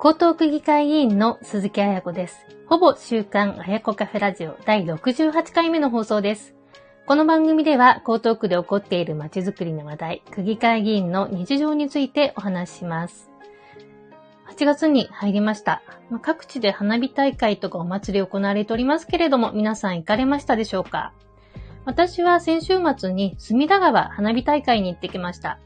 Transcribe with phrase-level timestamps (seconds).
[0.00, 2.46] 江東区議会議員の鈴木彩子です。
[2.66, 6.54] ほぼ週刊彩子カフェラジオ第68回目の放送です。
[7.04, 13.28] この番組では江東区で起こっている街づくりの話題、区議会議員の日常についてお話しします。
[14.56, 15.82] 8月に入りました。
[16.22, 21.12] 各地で花火大会とかお祭り行われておりますけれども、皆さん行かれましたでしょうか？
[21.86, 25.58] 私は先週末に隅田川花火大会に行ってきました。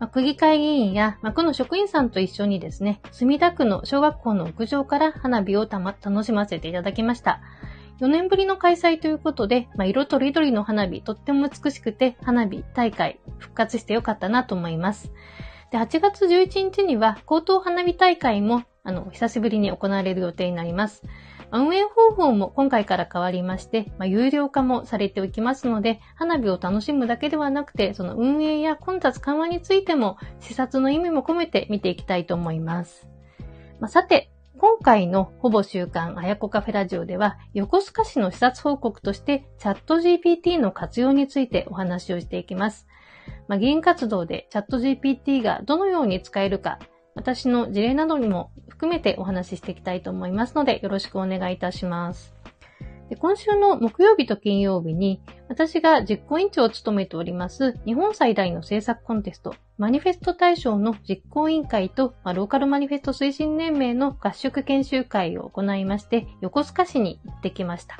[0.00, 7.40] まあ、区議会議員や、まあ、区の職員さんと一緒にですね、墨田区の小学校の屋上から花火をたま、楽しませていただきました。
[8.00, 15.12] 4年ぶりの開催ということで、まあ、色とりどりの花火、とっても美しくて、花火大会復活してよかったなと思います。
[15.70, 21.02] で、8月11日には、高等花火大会も、あの、久しぶりに行われる予定になります。
[21.52, 33.08] 運営方法も今回から変わりまして、まあ、有料化もされておきますので、花火を楽しむだけではなくて、その運営や混雑緩和についても、視察の意味も込めて見ていきたいと思います。
[33.80, 42.86] まあ、さて、今回のほぼ週刊あやこカフェラジオでは、横須賀市の視察報告としてチャット GPT の活用についてお話をしていきます。
[43.48, 46.78] まあ、議員活動でチャット GPT がどのように使えるか、
[47.14, 52.34] 私の事例などにも含めてお話ししていきたいと思いますので、よろしくお願いいたします。
[53.10, 67.98] で今週の木曜日と金曜日に、私が実行委員長を務めております、日本最大の政策コンテスト、マニフェスト大賞の実行委員会と、まあ、ローカルマニフェスト推進連盟の合宿研修会を行いまして、横須賀市に行ってきました。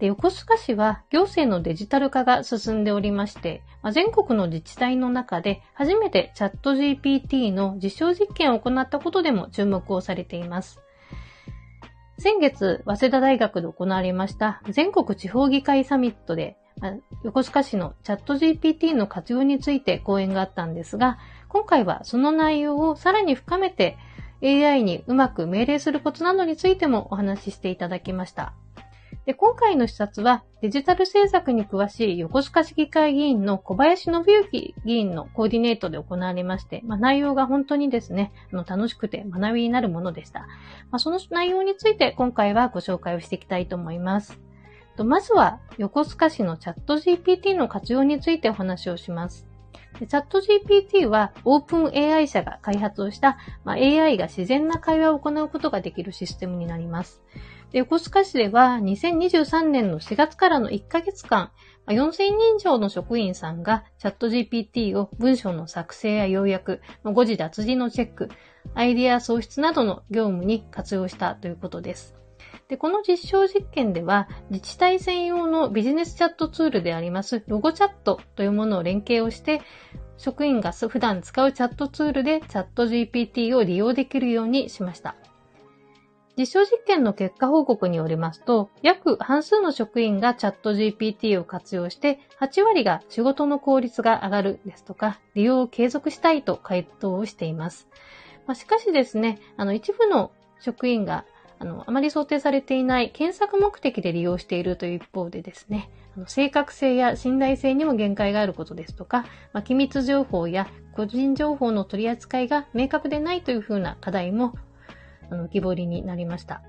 [0.00, 10.80] で横須賀市は行政のデジタル化が進んでおりまして、まあ、全国の自治体の中で初めてチャット GPT の実証実験を行ったことでも注目をされています。
[12.18, 16.92] 先月、早稲田大学で行われました全国地方議会サミットで、あ
[17.24, 23.96] 横須賀市のチャット GPT の活用について講演があったんですが、今回はその内容をさらに深めて
[24.42, 28.54] AI にうまく命令するコツなどについてもお話ししていただきました。
[29.26, 40.40] で、今回の視察はデジタル政策に詳しい横須賀市議会議員の小林信之議員のコーディネートで行われまして、まあ、内容が本当にですね、あの楽しくて学びになるものでした。
[40.90, 44.38] まあ、その内容について今回はご紹介をしていきたいと思います。
[44.96, 49.46] とまずは、横須賀市のチャット GPT の活用についてお話をします。
[49.98, 57.22] チャット GPT はオープン AI 社が開発をした、まあ、AI が自然な会話を行うことができるシステムになります。
[57.74, 61.50] で横須賀市では2023年の4月からの1ヶ月間、
[61.88, 68.28] 4000人以上の職員さんがチャット GPT を文章の作成や要約、誤字脱字のチェック、
[68.74, 72.14] アイディア創出などの業務に活用したということです。
[72.68, 79.62] で、この実証実験では、自治体専用のビジネスチャットツールでありますロゴチャットというものを連携をして、
[80.16, 85.16] 職員が普段使うチャットツールでチャット GPT を利用できるようにしました。
[86.36, 97.88] 実証実験の結果報告によりますと、約半数の職員がチャット GPT を活用して、8割が仕事の効率が上がるですとか、利用を継続したいと回答をしています。
[98.46, 101.24] まあ、しかしですね、あの一部の職員が
[101.58, 114.54] あの、あまり想定されていない検索目的で利用しているという一方でですね、あの正確性や信頼性にも限界があることですとか、まあ、機密情報や個人情報の取り扱いが明確でないというふうな課題も
[115.30, 116.62] あの、浮き彫りになりました。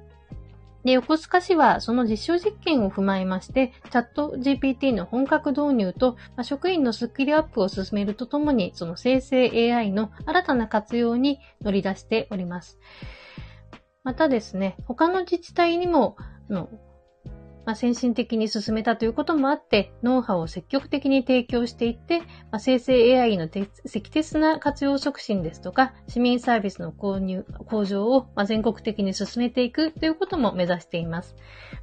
[0.86, 12.80] で、横須賀市はその実証実験を踏まえまして、チャット GPT の本格導入と、まあ、職員のスッキリアップを進めるとともに、その生成 AI の新たな活用に乗り出しております。
[14.04, 16.16] またですね、他の自治体にも、
[16.50, 16.70] あの
[17.66, 22.26] まあ、先進的に進めたということもあって、ノウハウを積極的に提供していって、ま
[22.58, 23.70] あ、生成 AI の適
[24.12, 31.36] 切な活用促進ですとか、市民サービスの購入、向上を、ま全国的に進めていくということも目指しています。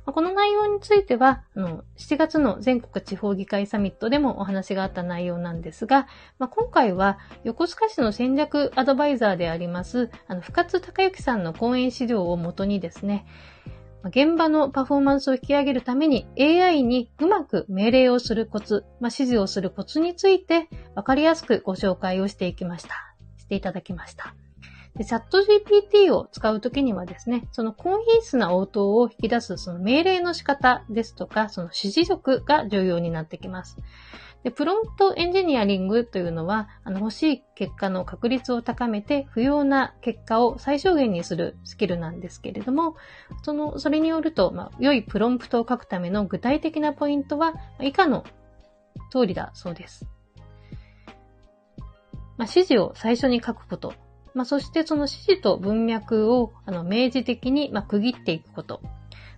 [0.06, 6.06] まあ、この内容については、あの、7月の全国地方議会サミットでもお話があった内容なんですが、
[6.38, 13.27] まあ、今回は横須賀市の戦略アドバイザーであります、あの、深津隆之さんの講演資料をもとにですね、
[14.09, 23.15] 現場のパフォーマンスを引き上げるために AI にうまく命令をするコツ、まあ、指示をするコツについて分かりやすくご紹介をしていきました。
[23.39, 24.34] していただきました。
[24.97, 33.78] で、チャット GPT を使うときにはですね、その高品質な応答を引き出すその命令の仕方ですとか、その指示力が重要になってきます。
[34.44, 42.97] で、プロンプトエンジニアリングというのは、あの、欲しい結果の確率を高めて、不要な結果を最小限にするスキルなんですけれども、
[43.44, 48.24] その、それによると、まあ、良いプロンプトを書くための具体的なポイントは、以下の
[49.10, 50.06] 通りだそうです。
[52.36, 53.94] まあ、指示を最初に書くこと。
[54.34, 58.80] まあ、そしてその指示と文脈をあの明示的に、まあ、区切っていくこと。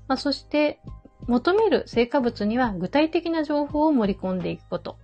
[0.06, 0.80] まあ、そして
[1.26, 4.98] 求める成果物には具体的な情報を盛り込んでいくこと。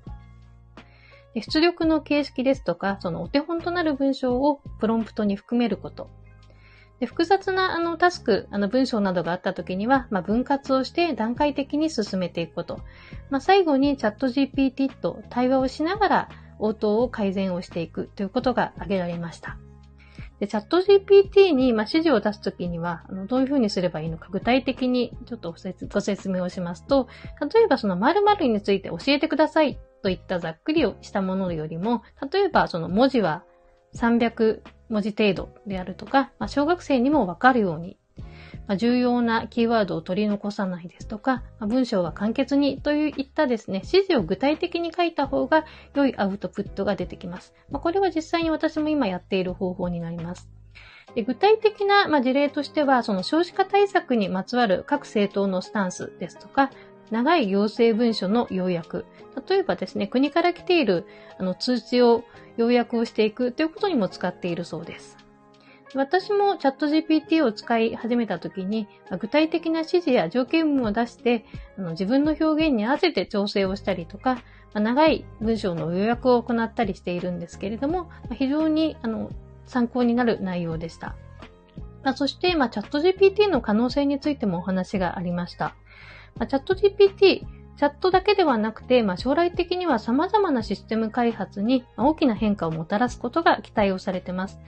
[1.34, 6.10] 出力の形式ですとか、そのお手本となる文章をプロンプトに含めること。
[6.98, 12.80] で複雑なあのタスク、あの文章などがあった時には、まあ、分割をして段階的に進めていくこと。
[13.30, 16.28] まあ、最後にチャット GPT と対話をしながら
[16.58, 19.56] 応答を改善をしていくということが挙げられました。
[20.40, 25.54] で、チャット GPT に、まあ、指示を出すときには、あの、どういうふうにすればいいのか、具体的にちょっと
[25.92, 27.08] ご説明をしますと、
[27.54, 32.02] 例えばその〇〇について教えてくださいといったざっくりをしたものよりも、
[32.32, 33.44] 例えばその文字は
[33.94, 37.98] 300文字程度であるとか、まあ、小学生にもわかるように
[38.70, 45.64] ま、重要なキーワードを取り残さないですとか、ま、文章は簡潔にといったですね、指示を具体的に書いた方が
[45.96, 47.52] 良いアウトプットが出てきます。
[47.72, 50.48] ま、これは実際に私も今やっている方法になります。
[51.16, 56.70] で具体的な、ま事例としては、その少子化対策にまつわる各政党のスタンスですとか、
[57.10, 59.04] 長い行政文書の要約。
[59.48, 61.06] 例えばですね、国から来ている
[61.40, 62.22] あの通知を
[62.56, 65.16] 要約をしていくということにも使っているそうです。
[65.94, 68.86] 私もチャット GPT を使い始めた時に、
[69.18, 71.44] 具体的な指示や条件を出して、
[71.76, 74.38] あの自分の表現に合わせて調整をしたりとか、
[74.74, 79.30] 長い文章の予約を行ったりしているんですけれども、非常にあの
[79.66, 81.16] 参考になる内容でした。
[82.14, 85.74] そして、まあ、チャット GPT の可能性についてもお話がありました。
[86.36, 87.42] まあ、チャット GPT、
[87.80, 94.58] チャットだけではなくて、まあ、将来的には様々なシステム開発に大きな変化をもたらすことが期待をされています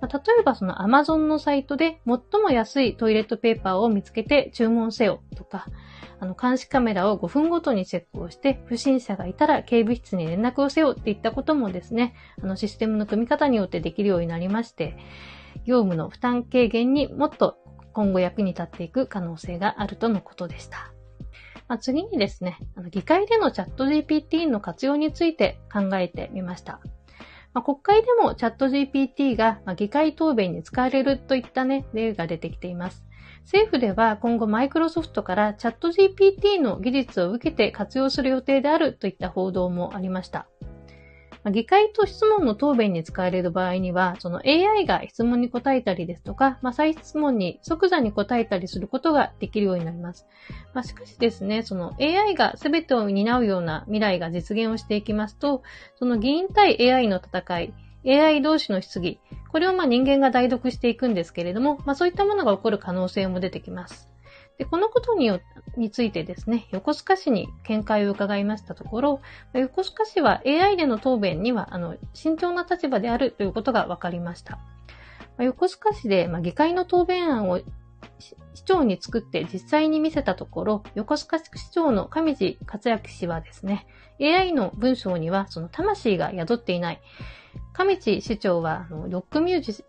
[0.00, 0.14] ます。
[0.14, 5.66] 例えばその Amazon のサイトで最も安いトイレットペーパーを見つけて注文せよとか、
[6.20, 14.96] あの監視カメラを5分ごとにチェックをして、不審者がいたら警備室に連絡をせよっていったこともですね、あのシステムの組み方によってできるようになりまして、
[15.66, 17.56] 業務の負担軽減にもっと
[17.92, 20.92] 今後役に立っていく可能性があるとのことでした。
[21.66, 26.80] まあ、次にですね、あの議会でのチャット GPT の活用について考えてみました。
[27.54, 33.04] まあ、国会でもチャット GPT が議会答弁に使われるといったね、例が出てきています。
[33.44, 40.48] 政府では今後マイクロソフトからチャット GPT の技術を受けて活用する予定であるといった報道もありました。
[41.50, 50.26] 議会と質問の答弁に使われる場合には、その AI が質問に答えたりですとか、まあ、再質問に即座に答えたりすることができるようになります。
[50.72, 55.62] まあ、しかしですね、その AI が全てを担うような未来が実現をしていきますと、
[55.96, 57.74] その議員対 AI の戦い、
[58.06, 59.18] AI 同士の質疑、
[59.50, 64.13] これをま人間が代読していくんですけれども、まあ、そういったものが起こる可能性も出てきます。
[64.58, 65.40] で、このことによ、
[65.76, 69.20] についてですね、横須賀市に見解を伺いましたところ、
[69.52, 74.58] 横須賀市は AI での答弁には、あの、慎重な立場であるということが分かりました。
[75.38, 77.60] 横須賀市で、まあ、議会の答弁案を
[78.54, 83.86] 市長に作って実際に見せたところ、横須賀市長の上地克明氏はですね、
[84.20, 87.00] AI の文章にはその魂が宿っていない。
[87.72, 89.84] 上地市長はロックミュージ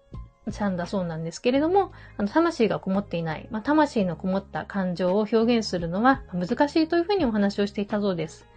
[0.49, 8.47] さんだそうなんですけれども、あの、魂がこもっていない、まあ、魂のこもった感情を表現するのは難しいというふうにお話をしていたそうです。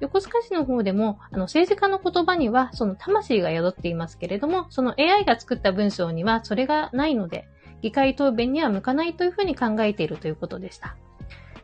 [0.00, 7.48] 横須賀市の方でも、あの、政治家の言葉には、その魂が宿っていますけれども、その AI が作った文章にはそれがないので、
[7.82, 10.96] 議会答弁には向かないというふうに考えているということでした。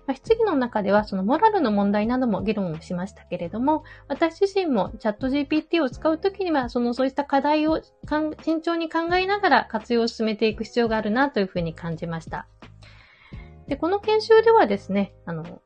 [0.06, 7.80] まあ、質疑の中ではそのモラルの問題なども議論をしましたけれども、私自身もチャット GPT を使うときには、そのそういった課題を
[8.42, 12.46] 慎重に考えながら活用を進めていく必要があるなというふうに感じました。
[13.66, 15.60] で、この研修ではですね、あの、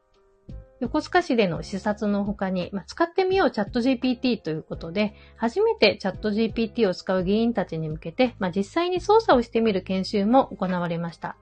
[0.81, 11.37] 横須賀市での視察の他に、まあ、使ってみようチャット GPT ということで、初めてチャット GPT を使う議員たちに向けて、まあ、実際に操作をしてみる研修も行われました。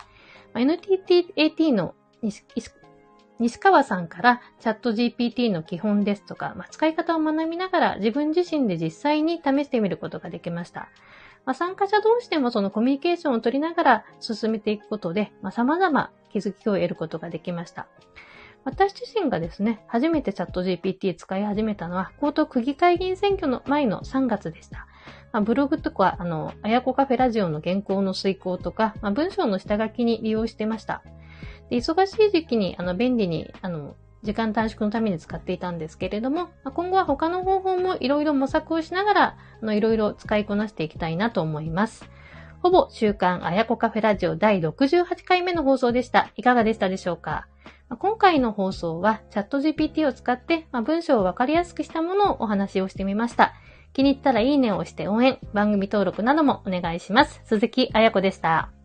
[0.52, 1.94] まあ、NTT-AT の
[3.38, 10.88] 西川さんからチャット GPT の基本ですとか、まあ、使い方を学びながら自分自身で実際に試してみることができました。
[11.44, 17.86] まあ、参加者同士でもそのコミュニケーションを取りながら進めていくことで、まあ、様々気づきを得ることができました。
[18.64, 24.86] 私自身がですね、初めてチャット GPT 使い始めたのは、高等区議会議員選挙の前の3月でした。
[25.32, 31.02] まあ、ブログとか、あの、あやこカフェラジオの原稿の遂行とか、まあ、文章の下書きに利用してました。
[31.70, 42.08] で忙しい時期にあの便利にあの時間短縮のために使っていたんですけれども、今後は他の方法もいろいろ模索をしながら、いろいろ使いこなしていきたいなと思います。
[42.60, 46.32] ほぼ週刊あやこカフェラジオ第68回目の放送でした。
[46.36, 47.46] いかがでしたでしょうか？
[48.00, 53.54] 今回の放送はチャット GPT を使って文章をわかりやすくしたものをお話をしてみました。
[53.92, 57.40] 気に入ったらいいねを押して応援、番組登録などもお願いします。
[57.44, 58.77] 鈴木彩子でした。